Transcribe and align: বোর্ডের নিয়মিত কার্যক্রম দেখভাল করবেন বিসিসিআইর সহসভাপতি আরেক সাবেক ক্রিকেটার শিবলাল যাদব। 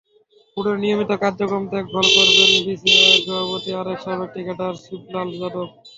বোর্ডের 0.57 0.77
নিয়মিত 0.83 1.11
কার্যক্রম 1.23 1.63
দেখভাল 1.73 2.05
করবেন 2.15 2.51
বিসিসিআইর 2.57 3.19
সহসভাপতি 3.19 3.69
আরেক 3.79 3.99
সাবেক 4.03 4.29
ক্রিকেটার 4.33 4.73
শিবলাল 4.83 5.29
যাদব। 5.39 5.69